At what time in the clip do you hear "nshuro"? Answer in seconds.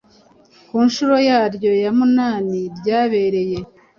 0.87-1.15